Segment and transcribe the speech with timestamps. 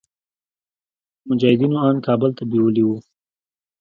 [1.29, 2.97] مجاهدينو ان کابل ته بيولي وو.